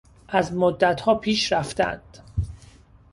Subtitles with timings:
[0.29, 2.17] از مدتها پیش رفتهاند.